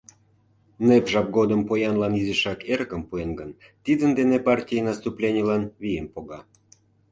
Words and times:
Нэп 0.91 1.05
жап 1.13 1.27
годым 1.37 1.61
поянлан 1.71 2.13
изишак 2.21 2.59
эрыкым 2.71 3.01
пуэн 3.09 3.31
гын, 3.39 3.51
тидын 3.85 4.11
дене 4.19 4.37
партий 4.47 4.81
наступленийлан 4.89 5.63
вийым 5.81 6.07
пога. 6.13 6.39